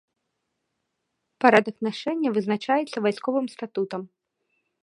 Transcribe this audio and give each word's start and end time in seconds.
Парадак 1.45 1.77
нашэння 1.87 2.29
вызначаецца 2.39 2.97
вайсковым 3.07 3.45
статутам. 3.57 4.01